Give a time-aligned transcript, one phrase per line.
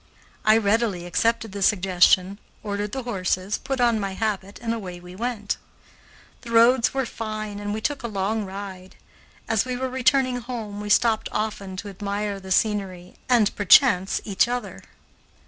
[0.43, 5.15] I readily accepted the suggestion, ordered the horses, put on my habit, and away we
[5.15, 5.57] went.
[6.41, 8.95] The roads were fine and we took a long ride.
[9.47, 14.47] As we were returning home we stopped often to admire the scenery and, perchance, each
[14.47, 14.81] other.